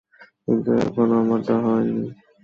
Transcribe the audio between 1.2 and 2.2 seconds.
আমার তা হয় না।